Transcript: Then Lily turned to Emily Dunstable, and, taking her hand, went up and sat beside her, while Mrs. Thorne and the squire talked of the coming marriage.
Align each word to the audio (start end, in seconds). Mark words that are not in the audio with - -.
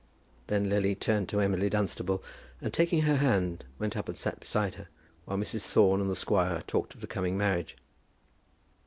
Then 0.47 0.67
Lily 0.67 0.95
turned 0.95 1.29
to 1.29 1.41
Emily 1.41 1.69
Dunstable, 1.69 2.23
and, 2.59 2.73
taking 2.73 3.03
her 3.03 3.17
hand, 3.17 3.65
went 3.77 3.95
up 3.95 4.09
and 4.09 4.17
sat 4.17 4.39
beside 4.39 4.73
her, 4.73 4.87
while 5.25 5.37
Mrs. 5.37 5.67
Thorne 5.67 6.01
and 6.01 6.09
the 6.09 6.15
squire 6.15 6.63
talked 6.65 6.95
of 6.95 7.01
the 7.01 7.05
coming 7.05 7.37
marriage. 7.37 7.77